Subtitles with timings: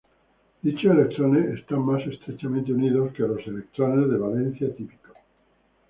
[0.63, 5.15] Dichos electrones están más estrechamente unidos que los electrones de valencia típicos.